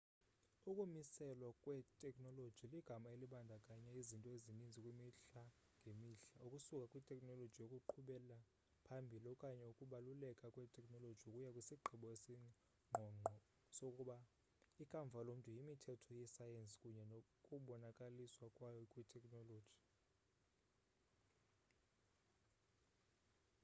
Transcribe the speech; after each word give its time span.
ukumiselwa 0.69 1.49
kwetekhnoloji 1.61 2.63
ligama 2.73 3.07
elibandakanya 3.15 3.91
izinto 3.99 4.29
ezininzi 4.37 4.77
kwimihla 4.83 5.43
ngemihla 5.79 6.35
ukusuka 6.45 6.85
kwitekhnoloji 6.91 7.55
yokuqhubela 7.61 8.37
phambili 8.85 9.27
okanye 9.33 9.65
ukubaluleka 9.71 10.45
kwetekhnoloji 10.55 11.23
ukuya 11.27 11.49
kwisigqibo 11.55 12.05
esingqongqo 12.15 13.35
sokuba 13.77 14.17
ikamva 14.83 15.19
lomntu 15.27 15.49
yimithetho 15.55 16.11
yesayensi 16.21 16.75
kunye 16.81 17.03
nokubonakaliswa 17.09 18.47
kwayo 18.55 18.81
kwitekhnoloji 18.91 19.73